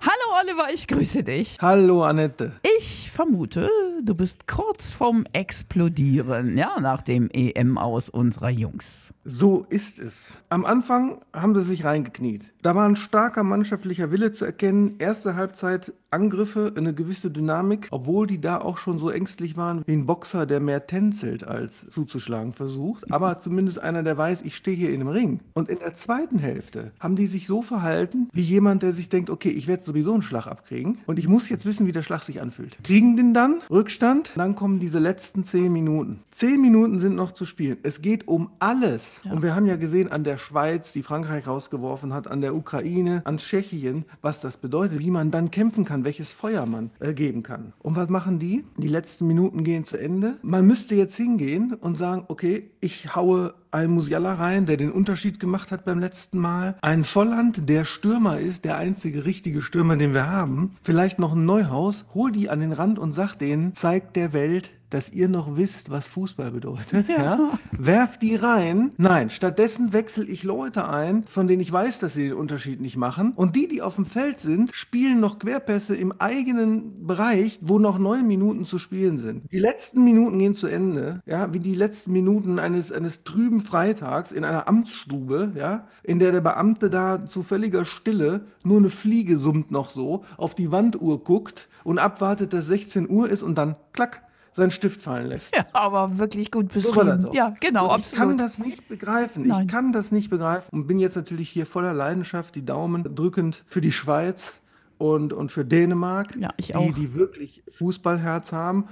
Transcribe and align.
Hallo 0.00 0.40
Oliver, 0.40 0.68
ich 0.72 0.86
grüße 0.86 1.24
dich. 1.24 1.58
Hallo 1.60 2.04
Annette. 2.04 2.52
Ich 2.78 3.10
vermute, 3.10 3.68
du 4.00 4.14
bist 4.14 4.46
kurz 4.46 4.92
vorm 4.92 5.24
Explodieren, 5.32 6.56
ja, 6.56 6.78
nach 6.80 7.02
dem 7.02 7.28
EM 7.32 7.78
aus 7.78 8.08
unserer 8.08 8.50
Jungs. 8.50 9.12
So 9.24 9.66
ist 9.68 9.98
es. 9.98 10.38
Am 10.50 10.64
Anfang 10.64 11.20
haben 11.34 11.54
sie 11.56 11.64
sich 11.64 11.84
reingekniet. 11.84 12.52
Da 12.62 12.76
war 12.76 12.88
ein 12.88 12.96
starker 12.96 13.42
mannschaftlicher 13.42 14.12
Wille 14.12 14.32
zu 14.32 14.44
erkennen. 14.44 14.96
Erste 14.98 15.34
Halbzeit 15.34 15.92
Angriffe, 16.10 16.72
eine 16.74 16.94
gewisse 16.94 17.30
Dynamik, 17.30 17.88
obwohl 17.90 18.26
die 18.26 18.40
da 18.40 18.60
auch 18.60 18.78
schon 18.78 18.98
so 18.98 19.10
ängstlich 19.10 19.58
waren 19.58 19.82
wie 19.86 19.92
ein 19.92 20.06
Boxer, 20.06 20.46
der 20.46 20.58
mehr 20.58 20.86
tänzelt 20.86 21.46
als 21.46 21.86
zuzuschlagen 21.90 22.54
versucht. 22.54 23.12
Aber 23.12 23.38
zumindest 23.40 23.82
einer, 23.82 24.02
der 24.02 24.16
weiß, 24.16 24.42
ich 24.42 24.56
stehe 24.56 24.76
hier 24.76 24.90
in 24.90 25.02
einem 25.02 25.10
Ring. 25.10 25.40
Und 25.52 25.68
in 25.68 25.80
der 25.80 25.94
zweiten 25.94 26.38
Hälfte 26.38 26.92
haben 26.98 27.16
die 27.16 27.26
sich 27.26 27.46
so 27.46 27.60
verhalten, 27.60 28.30
wie 28.32 28.42
jemand, 28.42 28.82
der 28.82 28.92
sich 28.92 29.10
denkt, 29.10 29.28
okay, 29.28 29.50
ich 29.50 29.66
werde 29.66 29.82
sowieso 29.88 30.12
einen 30.12 30.22
Schlag 30.22 30.46
abkriegen 30.46 30.98
und 31.06 31.18
ich 31.18 31.26
muss 31.26 31.48
jetzt 31.48 31.66
wissen, 31.66 31.86
wie 31.86 31.92
der 31.92 32.02
Schlag 32.02 32.22
sich 32.22 32.40
anfühlt. 32.40 32.78
Kriegen 32.84 33.16
den 33.16 33.34
dann, 33.34 33.60
Rückstand, 33.70 34.32
dann 34.36 34.54
kommen 34.54 34.78
diese 34.78 34.98
letzten 34.98 35.44
zehn 35.44 35.72
Minuten. 35.72 36.20
Zehn 36.30 36.60
Minuten 36.60 37.00
sind 37.00 37.16
noch 37.16 37.32
zu 37.32 37.44
spielen. 37.44 37.78
Es 37.82 38.00
geht 38.00 38.28
um 38.28 38.50
alles. 38.60 39.22
Ja. 39.24 39.32
Und 39.32 39.42
wir 39.42 39.54
haben 39.54 39.66
ja 39.66 39.76
gesehen 39.76 40.12
an 40.12 40.22
der 40.22 40.36
Schweiz, 40.36 40.92
die 40.92 41.02
Frankreich 41.02 41.46
rausgeworfen 41.46 42.14
hat, 42.14 42.30
an 42.30 42.40
der 42.40 42.54
Ukraine, 42.54 43.22
an 43.24 43.38
Tschechien, 43.38 44.04
was 44.22 44.40
das 44.40 44.56
bedeutet, 44.58 45.00
wie 45.00 45.10
man 45.10 45.30
dann 45.30 45.50
kämpfen 45.50 45.84
kann, 45.84 46.04
welches 46.04 46.30
Feuer 46.30 46.66
man 46.66 46.90
äh, 47.00 47.14
geben 47.14 47.42
kann. 47.42 47.72
Und 47.80 47.96
was 47.96 48.08
machen 48.08 48.38
die? 48.38 48.64
Die 48.76 48.88
letzten 48.88 49.26
Minuten 49.26 49.64
gehen 49.64 49.84
zu 49.84 49.96
Ende. 49.96 50.36
Man 50.42 50.66
müsste 50.66 50.94
jetzt 50.94 51.16
hingehen 51.16 51.74
und 51.74 51.96
sagen, 51.96 52.24
okay, 52.28 52.70
ich 52.80 53.16
haue 53.16 53.54
einen 53.70 53.94
Musiala 53.94 54.34
rein, 54.34 54.66
der 54.66 54.76
den 54.76 54.92
Unterschied 54.92 55.40
gemacht 55.40 55.70
hat 55.70 55.84
beim 55.84 55.98
letzten 55.98 56.38
Mal. 56.38 56.76
Ein 56.82 57.04
Volland, 57.04 57.68
der 57.68 57.84
Stürmer 57.84 58.38
ist, 58.38 58.64
der 58.64 58.78
einzige 58.78 59.24
richtige 59.24 59.62
Stürmer, 59.62 59.96
den 59.96 60.14
wir 60.14 60.28
haben. 60.28 60.76
Vielleicht 60.82 61.18
noch 61.18 61.34
ein 61.34 61.44
Neuhaus. 61.44 62.06
Hol 62.14 62.32
die 62.32 62.50
an 62.50 62.60
den 62.60 62.72
Rand 62.72 62.98
und 62.98 63.12
sag 63.12 63.36
denen, 63.36 63.74
zeigt 63.74 64.16
der 64.16 64.32
Welt, 64.32 64.70
dass 64.90 65.12
ihr 65.12 65.28
noch 65.28 65.56
wisst, 65.56 65.90
was 65.90 66.08
Fußball 66.08 66.50
bedeutet. 66.50 67.06
Ja. 67.08 67.58
Werft 67.72 68.22
die 68.22 68.36
rein. 68.36 68.92
Nein, 68.96 69.30
stattdessen 69.30 69.92
wechsle 69.92 70.24
ich 70.24 70.44
Leute 70.44 70.88
ein, 70.88 71.24
von 71.24 71.48
denen 71.48 71.60
ich 71.60 71.72
weiß, 71.72 71.98
dass 72.00 72.14
sie 72.14 72.28
den 72.28 72.36
Unterschied 72.36 72.80
nicht 72.80 72.96
machen. 72.96 73.32
Und 73.34 73.56
die, 73.56 73.68
die 73.68 73.82
auf 73.82 73.96
dem 73.96 74.06
Feld 74.06 74.38
sind, 74.38 74.74
spielen 74.74 75.20
noch 75.20 75.38
Querpässe 75.38 75.96
im 75.96 76.12
eigenen 76.18 77.06
Bereich, 77.06 77.58
wo 77.62 77.78
noch 77.78 77.98
neun 77.98 78.26
Minuten 78.26 78.64
zu 78.64 78.78
spielen 78.78 79.18
sind. 79.18 79.50
Die 79.52 79.58
letzten 79.58 80.04
Minuten 80.04 80.38
gehen 80.38 80.54
zu 80.54 80.66
Ende, 80.66 81.22
ja, 81.26 81.52
wie 81.52 81.60
die 81.60 81.74
letzten 81.74 82.12
Minuten 82.12 82.58
eines, 82.58 82.92
eines 82.92 83.24
trüben 83.24 83.60
Freitags 83.60 84.32
in 84.32 84.44
einer 84.44 84.68
Amtsstube, 84.68 85.52
ja, 85.54 85.86
in 86.02 86.18
der 86.18 86.32
der 86.32 86.40
Beamte 86.40 86.90
da 86.90 87.26
zu 87.26 87.42
völliger 87.42 87.84
Stille, 87.84 88.46
nur 88.64 88.78
eine 88.78 88.90
Fliege 88.90 89.36
summt 89.36 89.70
noch 89.70 89.90
so, 89.90 90.24
auf 90.36 90.54
die 90.54 90.70
Wanduhr 90.70 91.22
guckt 91.22 91.68
und 91.84 91.98
abwartet, 91.98 92.52
dass 92.52 92.66
16 92.66 93.08
Uhr 93.08 93.28
ist 93.28 93.42
und 93.42 93.56
dann 93.56 93.76
klack 93.92 94.22
seinen 94.58 94.70
Stift 94.70 95.00
fallen 95.02 95.28
lässt. 95.28 95.56
Ja, 95.56 95.64
aber 95.72 96.18
wirklich 96.18 96.50
gut 96.50 96.72
So 96.72 96.80
beschrieben. 96.80 97.22
doch. 97.22 97.34
ja, 97.34 97.54
genau, 97.60 97.92
Und 97.94 98.00
ich 98.04 98.12
kann 98.12 98.30
absolut. 98.30 98.40
das 98.40 98.58
nicht 98.58 98.88
begreifen. 98.88 99.46
Nein. 99.46 99.62
Ich 99.66 99.72
kann 99.72 99.92
das 99.92 100.12
nicht 100.12 100.28
begreifen 100.30 100.68
und 100.72 100.86
bin 100.86 100.98
jetzt 100.98 101.16
natürlich 101.16 101.48
hier 101.48 101.64
voller 101.66 101.94
Leidenschaft, 101.94 102.54
die 102.54 102.64
Daumen 102.64 103.14
drückend 103.14 103.64
für 103.66 103.80
die 103.80 103.92
Schweiz 103.92 104.60
und, 104.98 105.32
und 105.32 105.50
für 105.52 105.64
Dänemark, 105.64 106.36
Ja, 106.36 106.50
ich 106.56 106.72
die, 106.72 106.92
die 106.92 107.14
wirklich 107.14 107.62
Fußballherz 107.70 108.52
haben. 108.52 108.88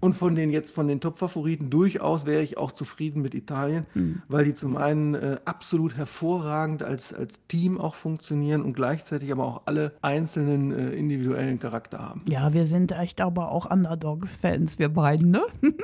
Und 0.00 0.14
von 0.14 0.34
den 0.34 0.50
jetzt 0.50 0.74
von 0.74 0.88
den 0.88 1.00
Top-Favoriten 1.00 1.68
durchaus 1.70 2.24
wäre 2.26 2.42
ich 2.42 2.56
auch 2.56 2.72
zufrieden 2.72 3.20
mit 3.22 3.34
Italien, 3.34 3.86
Hm. 3.92 4.22
weil 4.28 4.44
die 4.44 4.54
zum 4.54 4.76
einen 4.76 5.14
äh, 5.14 5.36
absolut 5.44 5.96
hervorragend 5.96 6.82
als, 6.82 7.12
als 7.12 7.40
Team 7.48 7.78
auch 7.80 7.94
funktionieren 7.94 8.62
und 8.62 8.72
gleichzeitig 8.74 9.30
aber 9.30 9.44
auch 9.46 9.62
alle 9.66 9.92
einzelnen 10.02 10.72
äh, 10.72 10.90
individuellen 10.94 11.58
Charakter 11.58 11.98
haben. 11.98 12.22
Ja, 12.26 12.52
wir 12.54 12.64
sind 12.66 12.92
echt 12.92 13.20
aber 13.20 13.50
auch 13.50 13.70
Underdog-Fans, 13.70 14.78
wir 14.78 14.88
beiden, 14.88 15.30
ne? 15.30 15.42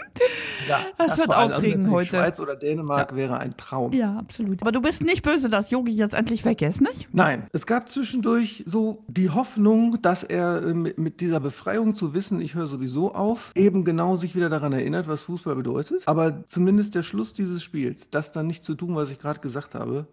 Ja, 0.69 0.79
Das 0.99 1.17
wird 1.19 1.27
vor 1.27 1.37
allem, 1.37 1.53
aufregend 1.53 1.83
natürlich 1.85 1.95
heute. 1.95 2.17
Schweiz 2.17 2.41
oder 2.41 2.57
Dänemark 2.57 3.15
wäre 3.15 3.39
ein 3.39 3.57
Traum. 3.57 3.93
Ja, 3.93 4.17
absolut. 4.17 4.63
Aber 4.63 4.73
du 4.73 4.81
bist 4.81 5.03
nicht 5.03 5.23
böse, 5.23 5.49
dass 5.49 5.71
Yogi 5.71 5.93
jetzt 5.93 6.15
endlich 6.15 6.45
weg 6.45 6.61
ist, 6.63 6.81
nicht? 6.81 7.09
Nein, 7.13 7.47
es 7.53 7.67
gab 7.67 7.89
zwischendurch 7.89 8.65
so 8.67 9.05
die 9.07 9.31
Hoffnung, 9.31 9.99
dass 10.03 10.25
er 10.25 10.63
äh, 10.67 10.75
mit, 10.75 10.99
mit 10.99 11.21
dieser 11.21 11.39
Befreiung 11.39 11.95
zu 11.95 12.15
wissen, 12.15 12.41
ich 12.41 12.55
höre 12.55 12.67
sowieso 12.67 13.15
auf, 13.15 13.53
eben 13.55 13.85
genau 13.85 14.06
sich 14.15 14.37
wieder 14.37 14.49
daran 14.49 14.73
erinnert, 14.73 15.09
was 15.09 15.25
Fußball 15.25 15.57
bedeutet. 15.57 16.03
Aber 16.07 16.45
zumindest 16.47 16.95
der 16.95 17.03
Schluss 17.03 17.33
dieses 17.33 17.65
Spiels, 17.65 18.11
das 18.11 18.31
dann 18.31 18.47
nicht 18.47 18.63
zu 18.63 18.77
tun, 18.77 18.95
was 18.95 19.11
ich 19.11 19.19
gerade 19.19 19.41
gesagt 19.41 19.75
habe, 19.75 20.07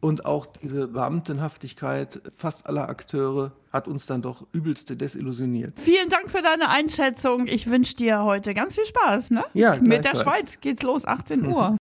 und 0.00 0.24
auch 0.24 0.46
diese 0.46 0.88
Beamtenhaftigkeit 0.88 2.22
fast 2.34 2.66
aller 2.66 2.88
Akteure 2.88 3.52
hat 3.70 3.86
uns 3.86 4.06
dann 4.06 4.22
doch 4.22 4.46
übelste 4.52 4.96
desillusioniert. 4.96 5.78
Vielen 5.78 6.08
Dank 6.08 6.30
für 6.30 6.40
deine 6.42 6.68
Einschätzung. 6.68 7.46
Ich 7.46 7.70
wünsche 7.70 7.96
dir 7.96 8.22
heute 8.24 8.54
ganz 8.54 8.74
viel 8.74 8.86
Spaß, 8.86 9.30
ne? 9.30 9.44
Ja, 9.54 9.76
Mit 9.80 10.04
der. 10.04 10.14
Schweiz 10.14 10.60
geht's 10.60 10.82
los, 10.82 11.06
18 11.06 11.46
Uhr. 11.46 11.76